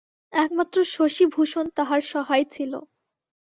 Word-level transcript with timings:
একমাত্র 0.33 0.77
শশিভূষণ 0.93 1.65
তাহার 1.77 2.01
সহায় 2.11 2.45
ছিল। 2.51 2.73